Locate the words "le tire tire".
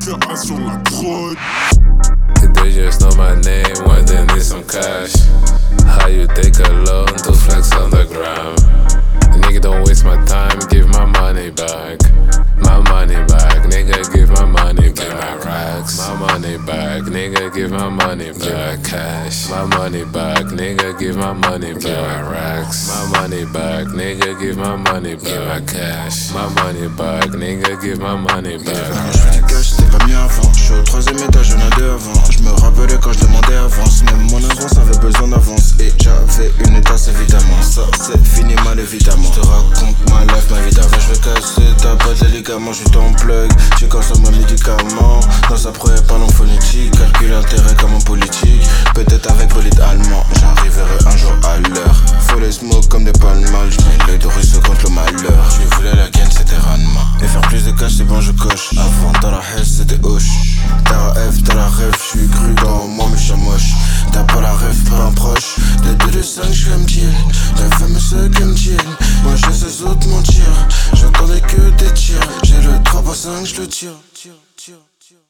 73.60-74.34